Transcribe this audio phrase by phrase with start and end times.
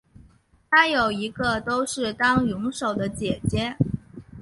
[0.71, 3.75] 她有一个都是当泳手的姐姐。